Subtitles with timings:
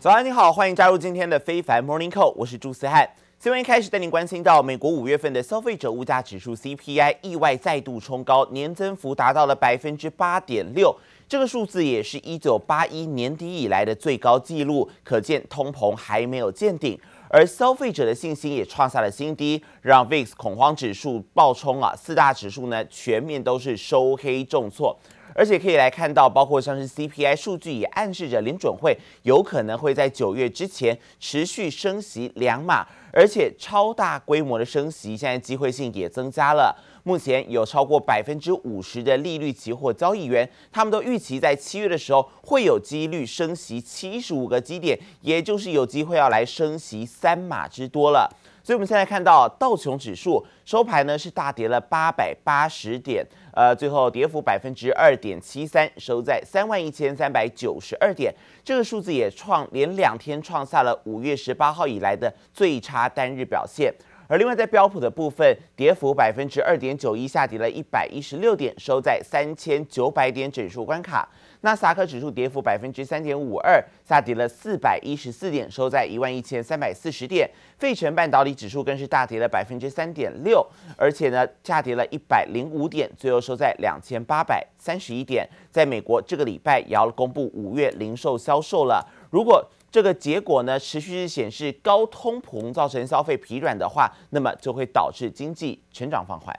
[0.00, 3.10] 早安，你好，欢迎加入今天的非凡 Morning Call，我是朱思翰。
[3.40, 10.96] 新闻一开始带您关心到，美国五月份的消费者物价指数 CPI 意外再度冲高，年增幅达到了百分之八点六，
[11.28, 16.96] 这个数字也是一九八一年底以来的最高纪录，可见通膨还没有见顶。
[17.28, 24.96] 而消费者的信心也创下了新低，让 VIX 恐慌指数暴冲啊，四大指数呢全面都是收黑重挫。
[25.38, 36.76] 而且可以来看到，包括像是 CPI 数据也暗示着联准会有可能会在九月之前持续升息两码，而且超大规模的升息，现在机会性也增加了。
[37.04, 48.28] 目前有超过百分之五十的利率期货交易员，他们都预期在七月的时候会有几率升息七十五个基点，也就是有机会要来升息三码之多了。
[48.62, 53.26] 所以，我们现在看到道琼指数收盘呢是大跌了八百八十点，
[53.58, 58.32] 呃，最后跌幅百分之二点七三，收在三万一千三百九十二点。
[58.62, 63.92] 这个数字也创连两天创下了五月十八号以来的最差单日表现。
[64.28, 71.28] 而另外在标普的部分，跌幅百分之二点九一，下跌了一百一十六点，收在三千九百点整数关卡。
[71.62, 77.50] 纳斯达克指数跌幅百分之三点五二，下跌了四百一十四点，收在一万一千三百四十点。
[77.78, 80.64] 费城半导体指数更是大跌了百分之三点六，
[80.96, 85.48] 而且呢，下跌了一百零五点，最后收在两千八百三十一点。
[85.70, 89.04] 在美国，这个礼拜也要公布五月零售销售了。
[89.30, 96.54] 如果这个结果呢，持续是显示高通膨造成消费疲软的话，那么就会导致经济成长放缓。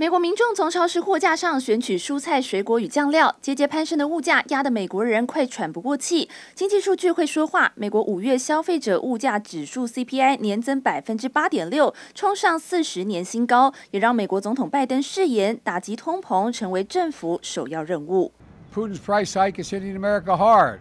[0.00, 6.30] 美国民众从超市货架上选取蔬菜、水果与酱料，节节攀升的物价压得美国人快喘不过气。
[6.54, 18.30] 经济数据会说话，美国五月消费者物价指数 CPI 年增百分之八点六，冲上四十年新高，也让美国总统拜登誓言打击通膨成为政府首要任务。
[18.72, 20.78] Putin's price hike is hitting America hard.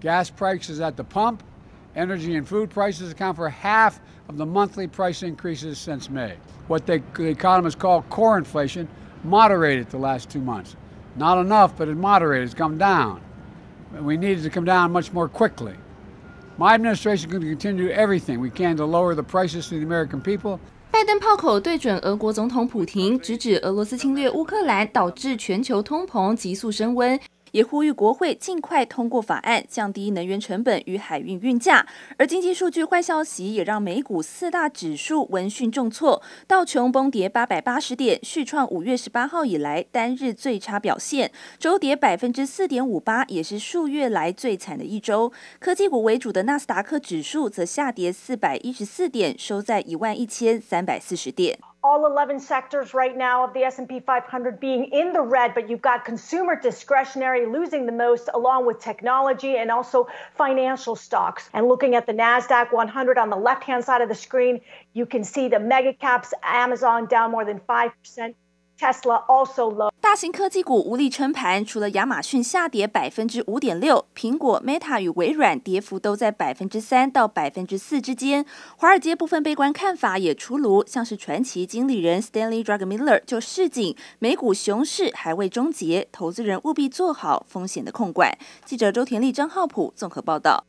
[0.00, 1.40] Gas prices at the pump,
[1.97, 6.35] energy and food prices account for half of the monthly price increases since May.
[6.67, 8.87] What they, the economists call core inflation
[9.23, 10.75] moderated the last two months.
[11.15, 12.45] Not enough, but it moderated.
[12.45, 13.21] It's come down.
[14.01, 15.75] We need it to come down much more quickly.
[16.57, 19.85] My administration is going to continue everything we can to lower the prices to the
[19.85, 20.59] American people.
[20.91, 27.19] 拜登炮口对准俄国总统普亭，直指俄罗斯侵略乌克兰导致全球通膨急速升温。
[27.52, 31.86] 也呼吁国会尽快通过法案，降低能源成本与海运运价。
[32.16, 45.32] 而经济数据坏消息也让美股四大指数闻讯重挫，道琼崩跌八百八十点，续创五月十八号以来单日最差表现；周跌百分之四点五八，也是数月来最惨的一周。
[45.58, 51.58] 科技股为主的纳斯达克指数则下跌四百一十四点，收在一万一千三百四十点。
[51.88, 56.04] All 11 sectors right now of the S&P 500 being in the red, but you've got
[56.04, 60.06] consumer discretionary losing the most, along with technology and also
[60.36, 61.48] financial stocks.
[61.54, 64.60] And looking at the NASDAQ 100 on the left-hand side of the screen,
[64.92, 68.34] you can see the mega caps, Amazon down more than 5%.
[68.78, 69.90] Tesla also low.
[70.00, 78.46] 大型科技股无力撑盘，除了亚马逊下跌百分之五点六，苹果、Meta 与微软跌幅都在百分之三到百分之四之间。
[78.76, 88.38] 华尔街部分悲观看法也出炉，像是传奇经理人 Stanley Druckenmiller 就示警，美股熊市还未终结，投资人务必做好风险的控管。
[88.64, 90.64] 记者周田丽、张浩普综合报道。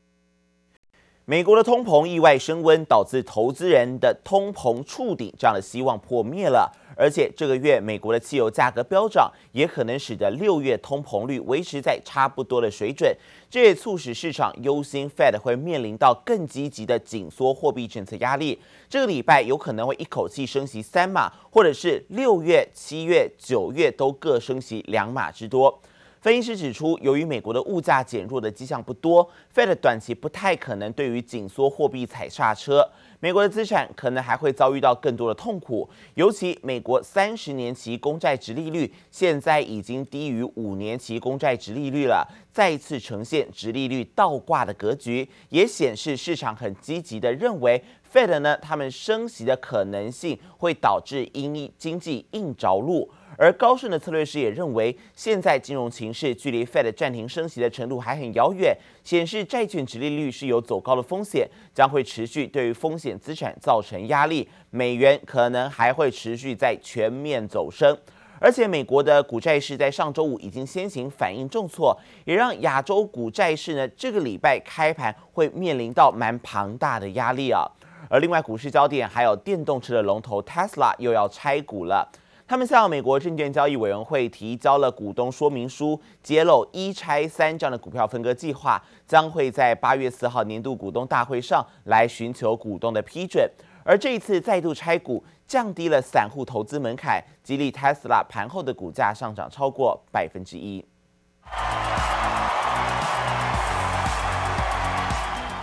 [1.25, 6.71] 美国的通膨意外升温，导致投资人的通膨触顶这样的希望破灭了。
[6.99, 13.15] 而且这个月美国的汽油价格飙涨，也可能使得六月通膨率维持在差不多的水准。
[13.49, 18.59] 这也促使市场忧心 Fed 会面临到更积极的紧缩货币政策压力。
[18.89, 25.81] 这个礼拜有可能会一口气升息三码，或者是六月、七月、九月都各升息两码之多。
[26.21, 29.25] 分析师指出，由于美国的物价减弱的迹象不多
[29.55, 32.85] ，Fed 短期不太可能对于紧缩货币踩刹车。
[33.21, 47.81] 美国的资产可能还会遭遇到更多的痛苦，尤其美国三十年期公债殖利率现在已经低于五年期公债殖利率了，再次呈现殖利率倒挂的格局，也显示市场很积极的认为
[48.11, 53.09] Fed 呢，他们升息的可能性会导致因经济硬着陆。
[53.39, 67.97] 而高盛的策略师也认为，现在金融情势距离 Fed 暂停升息的程度还很遥远，显示债券殖利率是有走高的风险，将会持续对于风险资产造成压力，美元可能还会持续在全面走升。
[68.41, 77.65] 而且，美国的股债市在上周五已经先行反应重挫，也让亚洲股债市呢这个礼拜开盘会面临到蛮庞大的压力啊。
[78.09, 82.05] 而另外，股市焦点还有电动车的龙头 Tesla 又要拆股了。
[82.49, 93.47] 他们向美国证券交易委员会提交了股东说明书，揭露一拆三这样的股票分割计划将会在八月四号年度股东大会上来寻求股东的批准。
[93.83, 100.83] 而这一次再度拆股，降低了散户投资门槛，激励 Tesla 盘后的股价上涨超过百分之一。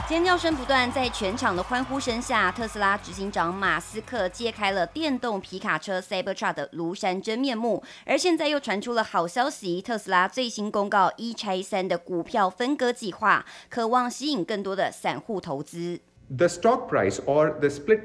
[0.09, 7.83] 尖叫声不断，在全场的欢呼声下，特斯拉执行长马斯克揭开了电动皮卡车 Cybertruck 的庐山真面目。
[8.05, 15.99] 而现在又传出了好消息，特斯拉最新公告一拆三的股票分割计划，渴望吸引更多的散户投资。
[16.29, 18.03] The stock price or the split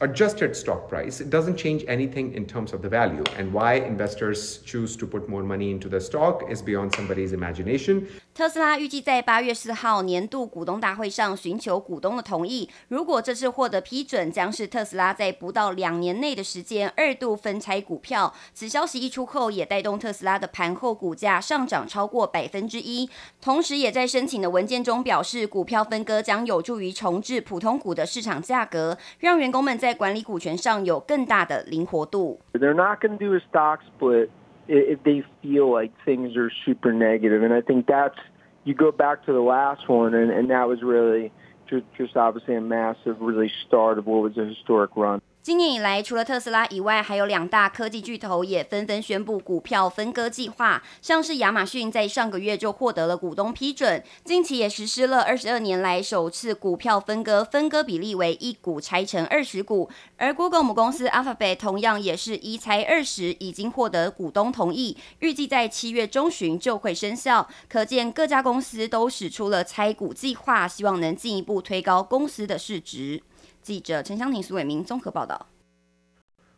[0.00, 3.22] adjusted stock price, it doesn't change anything in terms of the value.
[3.38, 8.06] And why investors choose to put more money into the stock is beyond somebody's imagination.
[8.34, 12.68] 特斯拉预计在八月四号年度股东大会上寻求股东的同意。
[12.88, 18.34] 如果这次获得批准，将是特斯拉在不到两年内的时间二度分拆股票。
[18.52, 23.08] 此消息一出后，也带动特斯拉的盘后股价上涨超过百分之一。
[23.40, 32.39] 同时，也在申请的文件中表示，股票分割将有助于重置普通股的市场价格，让员工们在管理股权上有更大的灵活度。
[32.53, 34.29] They're not going to do a stock split.
[34.69, 37.41] if they feel like things are super negative.
[37.41, 38.17] And I think that's,
[38.63, 41.31] you go back to the last one, and, and that was really
[41.67, 45.21] just, just obviously a massive really start of what was a historic run.
[45.44, 50.82] 今年以来，除了特斯拉以外，还有两大科技巨头也纷纷宣布股票分割计划。
[51.02, 59.90] 像是亚马逊在上个月就获得了股东批准，近期也实施了二十二年来首次股票分割，分割比例为一股拆成二十股。
[60.16, 67.46] 而 Google 母公司 Alphabet 同样也是一拆二十，已经获得股东同意，预计在七月中旬就会生效。
[67.68, 73.22] 可见各家公司都使出了拆股计划，希望能进一步推高公司的市值。
[73.64, 75.46] 记者陈湘婷、苏伟明综合报道。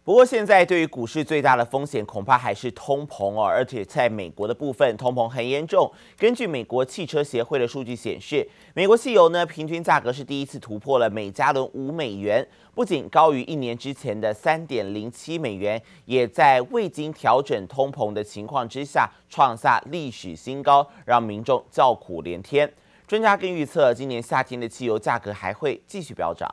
[0.02, 5.88] 不过，现在对于股市最大的风险恐怕还是通膨哦，而且在美国的部分，通膨很严重。
[6.18, 12.44] 根据美国汽车协会的数据显示，美国汽油呢平均价格是第一次突破了每加仑五美元，
[12.74, 22.72] 不仅高于一年之前的三点零七美元，也在未经调整通膨的情况之下创下历史新高，让民众叫苦连天。
[23.06, 26.48] 专家更预测，今年夏天的汽油价格还会继续飙涨。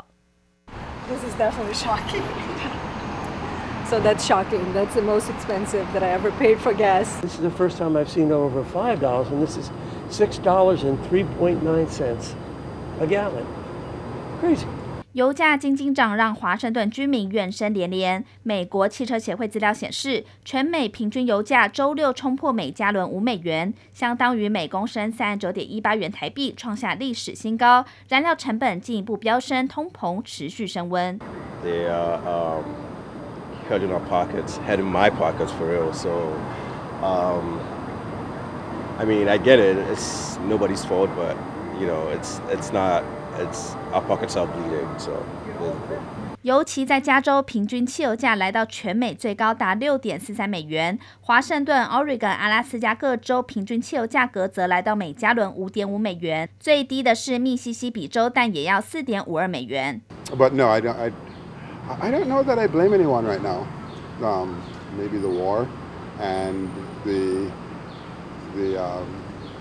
[1.09, 2.23] This is definitely shocking.
[3.89, 4.71] so that's shocking.
[4.73, 7.19] That's the most expensive that I ever paid for gas.
[7.19, 9.69] This is the first time I've seen over five dollars, and this is
[10.09, 12.35] six dollars and three point nine cents
[12.99, 13.45] a gallon.
[14.39, 14.67] Crazy.
[15.13, 18.25] 油价惊惊涨，让华盛顿居民怨声连连。
[18.41, 27.85] 美国汽车协会资料显示，全美平均油价周六冲破每加仑五美元，相当于每公升三十九点一八元台币，创下历史新高。
[28.09, 31.19] 燃料成本进一步飙升，通膨持续升温。
[31.63, 32.63] They are um,
[33.69, 35.93] hurting our pockets, hurting my pockets for real.
[35.93, 36.09] So,
[37.03, 37.59] um,
[38.97, 39.77] I mean, I get it.
[39.93, 41.35] It's nobody's fault, but
[41.79, 43.03] you know, it's it's not.
[43.38, 45.12] It's our pockets are bleeding, so.
[46.42, 50.98] 尤其在加州，平均汽油价来到全美最高达六点四三美元。
[51.20, 60.00] 华盛顿、Oregon、阿拉斯加各州平均汽油价格则来到每加仑五点五美元，最低的是密西西比州，但也要四点五二美元。
[60.36, 60.94] But no, I don't.
[60.96, 61.12] I,
[62.00, 63.66] I don't know that I blame anyone right now.
[64.22, 64.60] Um,
[64.96, 65.66] maybe the war
[66.20, 66.68] and
[67.04, 67.50] the
[68.56, 69.06] the um,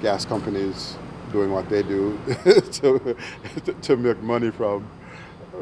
[0.02, 0.96] gas companies.
[1.33, 2.19] Doing what they do
[2.73, 3.17] to
[3.83, 4.87] to make money from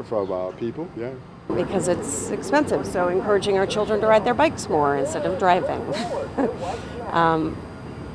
[0.03, 1.11] from people, yeah.
[1.55, 5.81] Because it's expensive, so encouraging our children to ride their bikes more instead of driving.
[7.11, 7.57] um,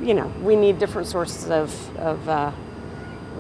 [0.00, 2.52] you know, we need different sources of of uh,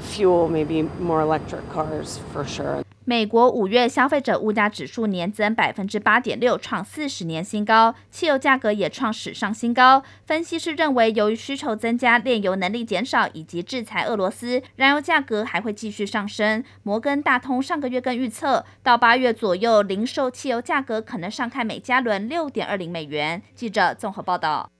[0.00, 2.85] fuel, maybe more electric cars for sure.
[3.08, 10.02] 美国五月消费者物价指数年增百分之八点六，创四十年新高，汽油价格也创史上新高。
[10.24, 16.64] 分析师认为，由于需求增加、炼油能力减少以及制裁俄罗斯，燃油价格还会继续上升。
[16.82, 23.40] 摩根大通上个月更预测，到八月左右，零售汽油价格可能上看每加仑六点二零美元。
[23.54, 24.75] 记者综合报道。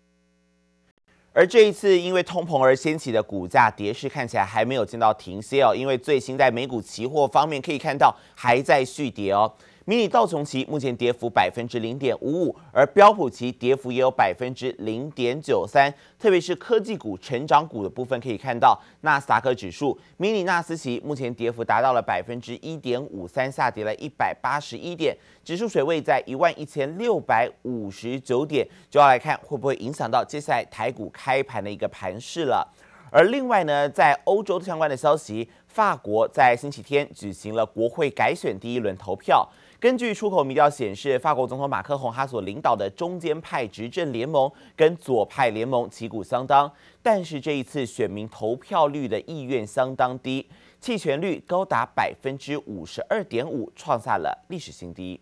[1.37, 9.53] 而这一次因为通膨而掀起的股价跌势看起来还没有见到停歇哦，因为最新在美股期货方面可以看到还在续跌哦。
[9.89, 15.89] 迷你道琼期目前跌幅百分之零点五五，而标普期跌幅也有百分之零点九三。
[16.19, 32.69] 特别是科技股、成长股的部分，可以看到纳斯达克指数迷你纳斯期目前跌幅达到了百分之一点五三，下跌了一百八十一点，指数水位在一万一千六百五十九点，就要来看会不会影响到接下来台股开盘的一个盘势了。
[33.13, 39.49] 而另外呢，在欧洲相关的消息，法国在星期天举行了国会改选第一轮投票。
[39.79, 46.71] 根据出口民调显示，法国总统马克宏他所领导的中间派执政联盟跟左派联盟旗鼓相当，
[47.03, 50.47] 但是这一次选民投票率的意愿相当低，
[50.81, 55.21] 弃权率高达百分之五十二点五，创下了历史新低。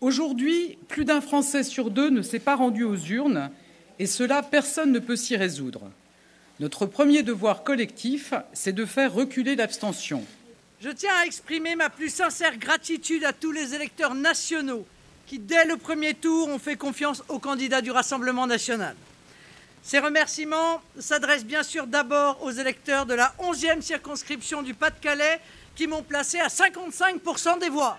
[0.00, 3.52] Aujourd'hui, plus d'un Français sur deux ne s'est pas rendu aux urnes,
[4.00, 5.82] et cela personne ne peut s'y résoudre.
[6.58, 10.22] Notre premier devoir collectif, c'est de faire reculer l'abstention.
[10.84, 14.84] Je tiens à exprimer ma plus sincère gratitude à tous les électeurs nationaux
[15.28, 18.96] qui, dès le premier tour, ont fait confiance aux candidats du Rassemblement national.
[19.80, 25.38] Ces remerciements s'adressent bien sûr d'abord aux électeurs de la 11e circonscription du Pas-de-Calais
[25.76, 27.96] qui m'ont placé à 55% des voix.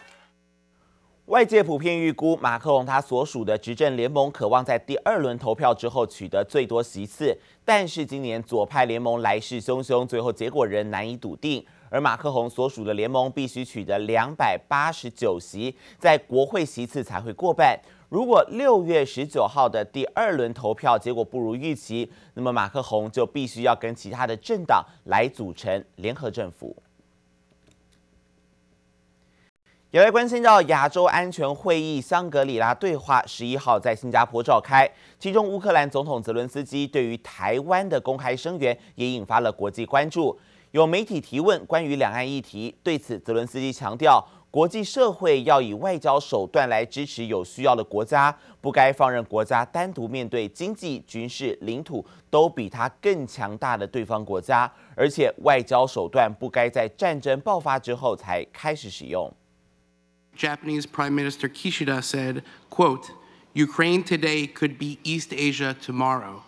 [1.27, 11.65] 外界普遍预估，马克宏他所属的执政联盟渴望在第二轮投票之后取得最多席次，但是今年左派联盟来势汹汹，最后结果仍难以笃定。
[11.93, 17.79] 而马克宏所属的联盟必须取得两百八十九席，在国会席次才会过半。
[18.09, 26.75] 如果六月十九号的第二轮投票结果不如预期，那么马克宏就必须要跟其他的政党来组成联合政府。
[29.91, 40.35] 也来关心到亚洲安全会议香格里拉对话十一号在新加坡召开，其中乌克兰总统泽伦斯基对于台湾的公开声援也引发了国际关注。
[40.73, 59.31] 有媒体提问关于两岸议题，对此泽伦斯基强调，国际社会要以外交手段来支持有需要的国家，不该放任国家单独面对经济、军事、领土都比他更强大的对方国家，而且外交手段不该在战争爆发之后才开始使用。
[60.35, 63.11] Japanese Prime Minister Kishida said, quote,
[63.53, 66.41] Ukraine today could be East Asia tomorrow.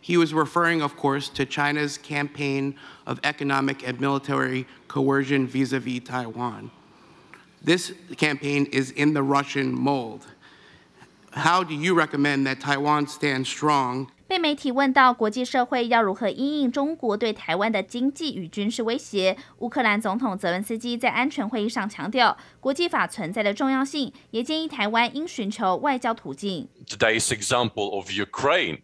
[0.00, 2.74] He was referring, of course, to China's campaign
[3.06, 6.70] of economic and military coercion vis-a-vis Taiwan.
[7.64, 10.26] This campaign is in the Russian mold.
[11.32, 26.68] How do you recommend that Taiwan stand strong 被媒体问到国际社会要如何因应中国对台湾的经济与军事威胁，乌克兰总统泽伦斯基在安全会议上强调国际法存在的重要性，也建议台湾应寻求外交途径。
[26.86, 28.80] Today's example of Ukraine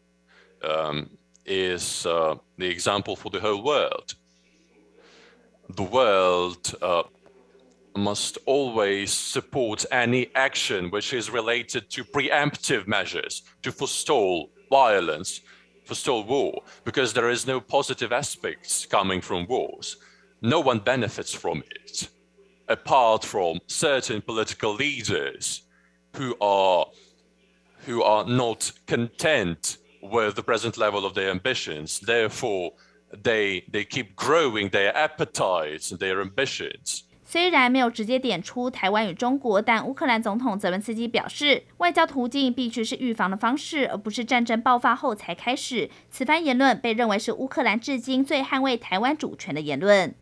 [0.64, 1.10] um,
[1.46, 4.16] is uh, the example for the whole world.
[5.70, 7.04] The world uh,
[7.96, 15.42] must always support any action which is related to preemptive measures to forestall violence,
[15.86, 19.98] forestall war, because there is no positive aspects coming from wars.
[20.42, 22.10] No one benefits from it,
[22.68, 25.64] apart from certain political leaders
[26.16, 26.86] who are,
[27.86, 32.01] who are not content with the present level of their ambitions.
[32.01, 32.73] Therefore,
[33.13, 37.05] they, they keep growing their appetites and their ambitions.
[37.25, 45.89] 虽然没有直接点出台湾与中国，但乌克兰总统泽伦斯基表示，外交途径必须是预防的方式，而不是战争爆发后才开始。
[46.11, 50.13] 此番言论被认为是乌克兰至今最捍卫台湾主权的言论。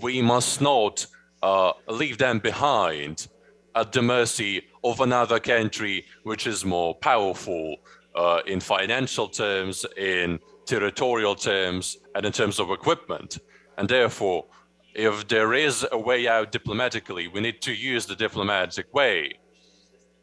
[0.00, 1.06] We must not,
[1.40, 3.26] uh, leave them behind
[3.72, 7.78] at the mercy of another country which is more powerful,
[8.17, 13.37] uh, in financial terms, in territorial terms, and in terms of equipment,
[13.77, 14.45] and therefore.
[14.99, 19.33] If there is a way out diplomatically, we need to use the diplomatic way.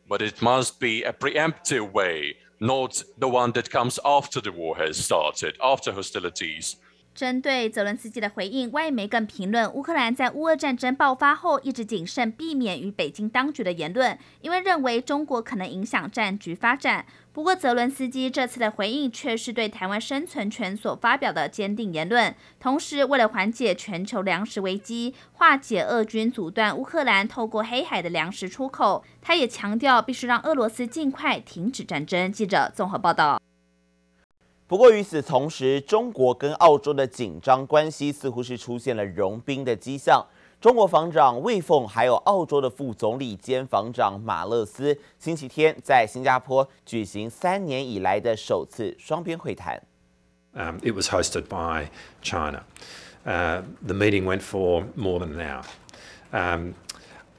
[0.08, 4.74] But it must be a preemptive way, not the one that comes after the war
[4.76, 6.74] has started, after hostilities.
[7.14, 17.06] 针对泽伦斯基的回应，外媒更评论乌克兰在乌俄战争爆发后一直谨慎避免与北京当局的言论，因为认为中国可能影响战局发展。
[17.33, 22.35] 不过，泽伦斯基这次的回应却是对台湾生存权所发表的坚定言论。
[22.61, 32.33] 同时，为了缓解全球粮食危机，化解俄军阻断乌克兰透过黑海的粮食出口，他也强调必须让俄罗斯尽快停止战争。
[32.33, 33.43] 记者综合报道。
[34.66, 40.25] 不过与此同时，中国跟澳洲的紧张关系似乎是出现了融冰的迹象。
[40.59, 49.78] 中国防长魏凤还有澳洲的副总理兼防长马勒斯，星期天在新加坡举行三年以来的首次双边会谈。
[50.54, 51.88] Um, it was hosted by
[52.23, 52.62] China.
[53.26, 55.64] Uh, the meeting went for more than an hour.
[56.33, 56.73] Um,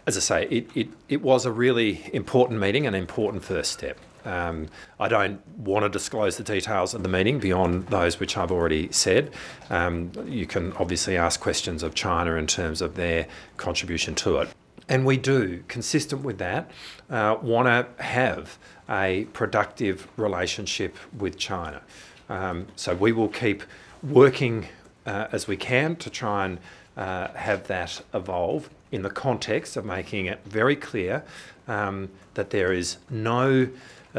[0.06, 3.96] as I say, it, it, it was a really important meeting, an important first step.
[4.26, 4.68] Um,
[5.00, 8.92] I don't want to disclose the details of the meeting beyond those which I've already
[8.92, 9.32] said.
[9.70, 13.28] Um, you can obviously ask questions of China in terms of their
[13.58, 14.50] contribution to it.
[14.88, 16.70] And we do, consistent with that,
[17.10, 18.58] uh, want to have
[18.90, 21.82] a productive relationship with China.
[22.30, 23.64] Um, so we will keep
[24.04, 24.68] working
[25.06, 26.60] uh, as we can to try and
[26.98, 31.24] uh, have that evolve in the context of making it very clear
[31.68, 33.68] um, that there is no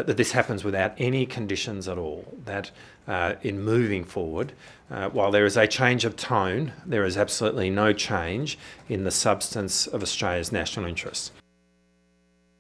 [0.05, 2.25] that this happens without any conditions at all.
[2.45, 2.71] That
[3.09, 4.53] uh, in moving forward,
[4.91, 8.57] uh, while there is a change of tone, there is absolutely no change
[8.89, 11.31] in the substance of Australia's national interests.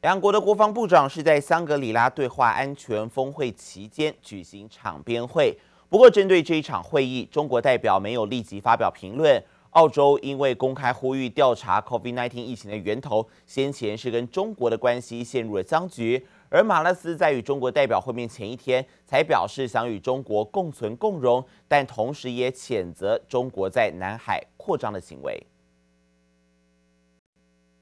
[0.02, 5.58] 两国的国防部长是在香格里拉对话安全峰会期间举行场边会。
[5.88, 9.42] 不过，针对这一场会议，中国代表没有立即发表评论。
[9.70, 16.24] 澳洲因为公开呼吁调查 COVID-19 疫情的源头，先前是跟中国的关系陷入了僵局。
[16.48, 25.46] 而马勒斯在与中国代表会面前一天，才表示想与中国共存共荣，但同时也谴责中国在南海扩张的行为。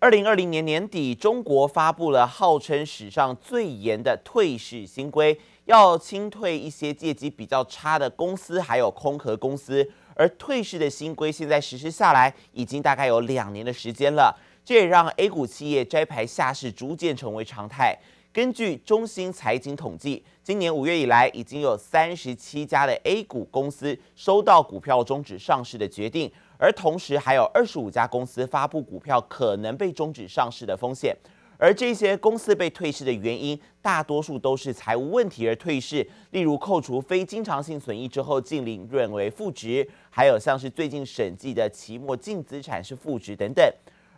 [0.00, 9.90] 二零二零年年底，中国发布了号称史上最严的退市新规，要清退一些业绩比较差的公司，还有空壳公司。
[10.14, 17.98] 而退市的新规现在实施下来，已经大概有两年的时间了，这也让 A 股企业摘牌下市逐渐成为常态。
[18.34, 26.28] 根据中兴财经统计，今年五月以来，已经有三十七家的 A 股公司收到股票终止上市的决定。
[26.58, 31.16] 而同时，还有二十五家公司发布股票可能被终止上市的风险。
[31.56, 43.64] 而这些公司被退市的原因，大多数都是财务问题而退市，例如扣除非经常性损益之后净利润为负值，还有像是最近审计的期末净资产是负值等等。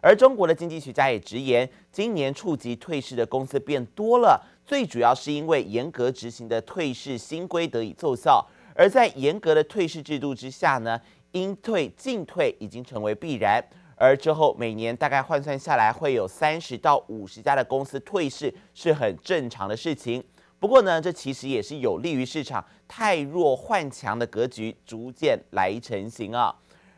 [0.00, 8.47] 而中国的经济学家也直言，今年触及退市的公司变多了，最主要是因为严格执行的退市新规得以奏效。
[8.75, 11.00] 而在严格的退市制度之下呢，
[11.33, 13.65] 应退尽退已经成为必然，
[13.97, 20.23] 而之后每年大概换算下来会有三十到五十家的公司退市是很正常的事情。
[20.59, 26.55] 不过呢，这其实也是有利于市场太弱换强的格局逐渐来成型啊。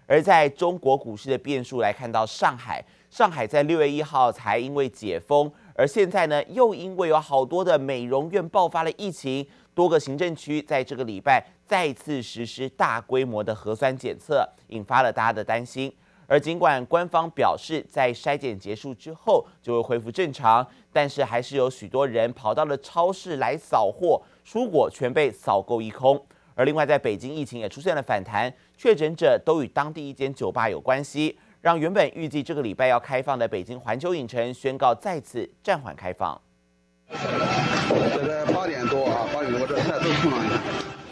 [0.09, 9.47] 而在中国股市的变数来看到上海，上海在六月一号才因为解封，而现在呢又因为有好多的美容院爆发了疫情。
[9.75, 15.95] 多个行政区在这个礼拜再次实施大规模的核酸检测，引发了大家的担心。
[16.27, 26.21] 而尽管官方表示在筛检结束之后就会恢复正常，但是还是有许多人跑到了超市来扫货，蔬果全被扫购一空。
[26.59, 36.41] 而另外，在北京疫情也出现了反弹，确诊者都与当地一间酒吧有关系，让原本预计这个礼拜要开放的北京环球影城宣告再次暂缓开放。
[38.53, 40.61] 八点多啊，八点多这菜都空了。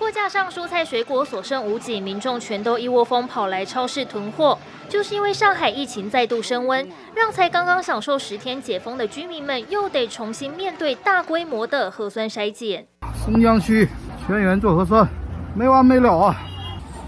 [0.00, 4.58] 货架上蔬菜水果所剩无几，民众全都一窝蜂跑来超市囤货。
[4.88, 12.84] 就是因为上海疫情再度升温，让才刚刚享受十天解封的居民们又得重新面对大规模的核酸筛检。
[13.24, 13.88] 松江区
[14.26, 15.08] 全员做核酸，
[15.56, 16.36] 没完没了啊！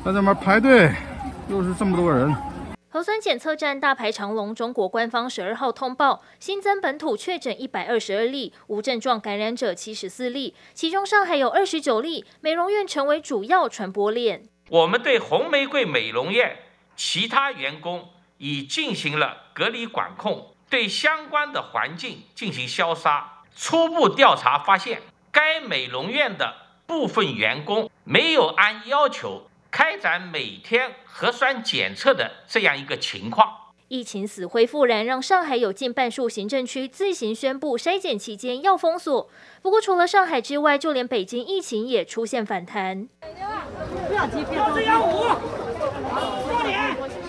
[0.02, 0.90] 在这边排队，
[1.50, 2.34] 又是这么多人。
[2.88, 14.44] 核酸检测站大排长龙，中国官方十二号通报新增本土确诊一百二十二例，无症状感染者七十四例，其中上海有二十九例，美容院成为主要传播链。
[14.70, 16.56] 我们对红玫瑰美容院
[16.96, 18.08] 其他员工
[18.38, 23.42] 已进行了隔离管控，对相关的环境进行消杀。
[23.54, 26.54] 初步调查发现，该美容院的
[26.88, 29.42] 部分员工没有按要求。
[29.70, 33.46] 开展每天核酸检测的这样一个情况，
[33.88, 39.28] 疫情死灰复燃，让上海有近半数行政区自行宣布筛检期间要封锁。
[39.60, 43.06] 不过，除了上海之外，就连北京疫情也出现反弹。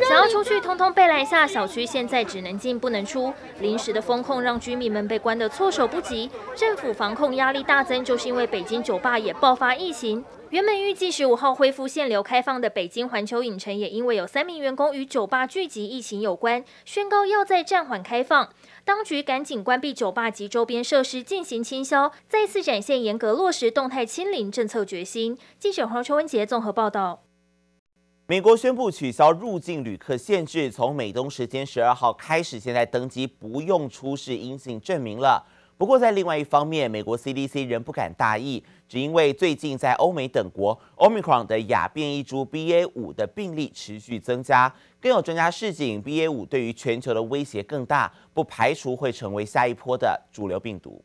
[0.10, 1.46] 想要出去，通通被拦下。
[1.46, 6.28] 小区现在只能进不能出，临时的封控让居民们被关得措手不及。
[6.56, 10.26] 政府防控压力大增，就是因为北京酒吧也爆发疫情。
[10.50, 18.50] 原本预计十五号恢复限流开放的北京环球影城，也因为有三名员工与酒吧聚集疫情有关，宣告要再暂缓开放。
[18.84, 25.38] 当局赶紧关闭酒吧及周边设施进行清消，再次展现严格落实动态清零政策决心。
[25.60, 27.29] 记者黄秋文杰综合报道。
[28.30, 35.44] 美国宣布取消入境旅客限制，从美东时间十二号开始，现在登机不用出示阴性证明了。
[35.80, 44.72] 不过，在另外一方面，美国 CDC 仍不敢大意，只因为最近在欧美等国，Omicron 的亚变异株 BA 五的病例持续增加。
[45.02, 51.04] 更有专家示警，BA 五对于全球的威胁更大，不排除会成为下一波的主流病毒。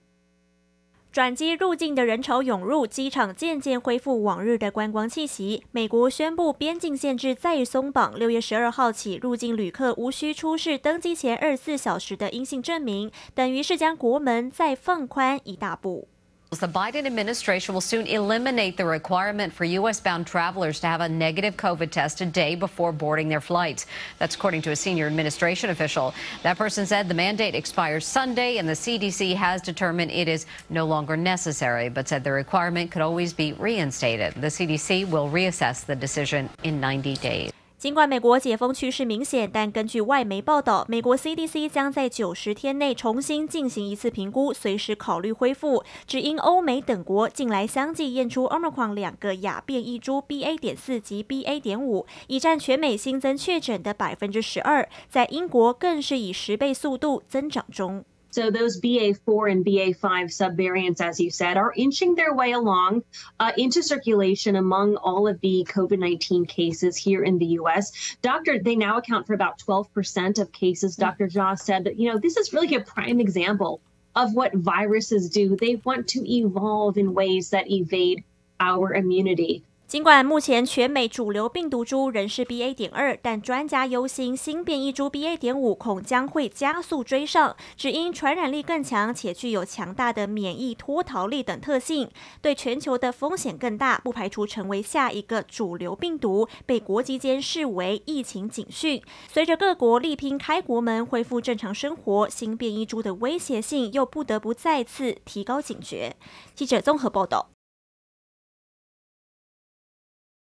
[1.14, 5.62] 转机入境的人潮涌入，机场渐渐恢复往日的观光气息。
[5.70, 16.08] 美国宣布边境限制再松绑，六月十二号起，入境旅客无需出示登机前二十四小时的阴性证明，等于是将国门再放宽一大步。
[16.58, 20.00] The Biden administration will soon eliminate the requirement for U.S.
[20.00, 23.86] bound travelers to have a negative COVID test a day before boarding their flights.
[24.18, 26.14] That's according to a senior administration official.
[26.42, 30.86] That person said the mandate expires Sunday, and the CDC has determined it is no
[30.86, 34.34] longer necessary, but said the requirement could always be reinstated.
[34.34, 37.52] The CDC will reassess the decision in 90 days.
[37.84, 45.84] 尽管美国解封趋势明显，但根据外媒报道，美国 CDC 将在九十天内重新进行一次评估，随时考虑恢复。
[46.06, 50.58] 只因欧美等国近来相继验出 Omicron 两个亚变异株 BA.
[50.58, 51.60] 点四及 BA.
[51.60, 58.02] 点五，已占全美新增确诊的百分之十二，在英国更是以十倍速度增长中。
[58.34, 63.04] So those BA4 and BA5 subvariants, as you said, are inching their way along
[63.38, 68.16] uh, into circulation among all of the COVID-19 cases here in the U.S.
[68.22, 70.96] Doctor, they now account for about 12% of cases.
[70.96, 71.28] Dr.
[71.28, 73.80] Jha said that, you know, this is really a prime example
[74.16, 75.56] of what viruses do.
[75.56, 78.24] They want to evolve in ways that evade
[78.58, 79.62] our immunity.
[79.86, 82.74] 尽管目前全美主流病毒株仍是 BA.
[82.74, 85.36] 点二，但专家忧心新变异株 BA.
[85.36, 99.00] 点五恐将会加速追上，只因传染力更强且具有强大的免疫脱逃力等特性，对全球的风险更大，不排除成为下一个主流病毒，被国际间视为疫情警讯。
[99.30, 106.16] 随着各国力拼开国门、恢复正常生活，新变异株的威胁性又不得不再次提高警觉。
[106.54, 107.53] 记者综合报道。